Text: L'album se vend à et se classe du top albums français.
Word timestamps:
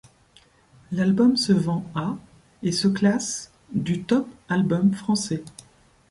L'album 0.91 1.37
se 1.37 1.53
vend 1.53 1.85
à 1.93 2.17
et 2.63 2.71
se 2.71 2.87
classe 2.87 3.51
du 3.71 4.01
top 4.01 4.27
albums 4.49 4.93
français. 4.93 5.43